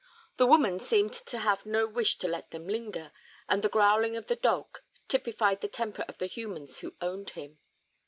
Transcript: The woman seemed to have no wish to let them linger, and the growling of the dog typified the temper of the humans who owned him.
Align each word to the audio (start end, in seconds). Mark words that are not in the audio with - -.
The 0.37 0.47
woman 0.47 0.79
seemed 0.79 1.13
to 1.13 1.37
have 1.37 1.63
no 1.63 1.85
wish 1.85 2.17
to 2.17 2.27
let 2.27 2.49
them 2.49 2.67
linger, 2.67 3.11
and 3.47 3.61
the 3.61 3.69
growling 3.69 4.15
of 4.15 4.25
the 4.25 4.35
dog 4.35 4.79
typified 5.07 5.61
the 5.61 5.67
temper 5.67 6.03
of 6.07 6.17
the 6.17 6.25
humans 6.25 6.79
who 6.79 6.95
owned 7.01 7.29
him. 7.29 7.59